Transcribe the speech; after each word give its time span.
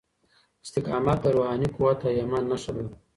استقامت 0.65 1.17
د 1.23 1.25
روحاني 1.35 1.67
قوت 1.75 1.99
او 2.05 2.11
ايمان 2.17 2.43
نښه 2.51 2.71
ده. 2.75 2.83